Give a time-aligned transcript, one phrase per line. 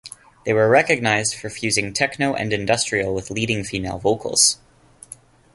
[0.47, 4.57] They were recognized for fusing techno and industrial with leading female vocals.